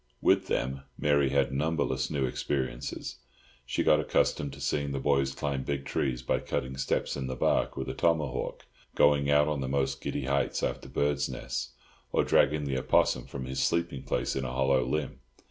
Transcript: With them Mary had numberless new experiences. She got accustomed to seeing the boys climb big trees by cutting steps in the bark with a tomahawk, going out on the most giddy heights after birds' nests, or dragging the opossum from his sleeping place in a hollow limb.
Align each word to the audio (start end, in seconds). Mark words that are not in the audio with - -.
With 0.19 0.47
them 0.47 0.81
Mary 0.97 1.29
had 1.29 1.51
numberless 1.51 2.09
new 2.09 2.25
experiences. 2.25 3.17
She 3.67 3.83
got 3.83 3.99
accustomed 3.99 4.51
to 4.53 4.59
seeing 4.59 4.93
the 4.93 4.99
boys 4.99 5.35
climb 5.35 5.61
big 5.61 5.85
trees 5.85 6.23
by 6.23 6.39
cutting 6.39 6.75
steps 6.75 7.15
in 7.15 7.27
the 7.27 7.35
bark 7.35 7.77
with 7.77 7.87
a 7.87 7.93
tomahawk, 7.93 8.65
going 8.95 9.29
out 9.29 9.47
on 9.47 9.61
the 9.61 9.67
most 9.69 10.01
giddy 10.01 10.25
heights 10.25 10.63
after 10.63 10.89
birds' 10.89 11.29
nests, 11.29 11.73
or 12.11 12.23
dragging 12.23 12.63
the 12.63 12.79
opossum 12.79 13.27
from 13.27 13.45
his 13.45 13.61
sleeping 13.61 14.01
place 14.01 14.35
in 14.35 14.43
a 14.43 14.51
hollow 14.53 14.83
limb. 14.83 15.19